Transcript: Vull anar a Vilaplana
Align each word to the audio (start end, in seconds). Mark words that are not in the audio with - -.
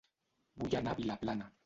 Vull 0.63 0.73
anar 0.79 0.95
a 0.95 0.99
Vilaplana 1.01 1.51